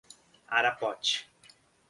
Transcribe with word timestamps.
Arapoti 0.57 1.29